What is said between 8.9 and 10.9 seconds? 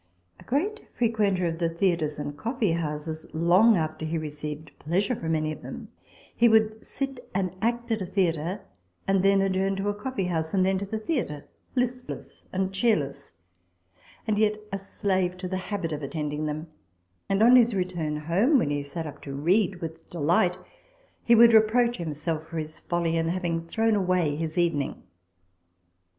and then adjourn to a coffee house, and then to